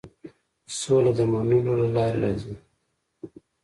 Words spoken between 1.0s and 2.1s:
د منلو له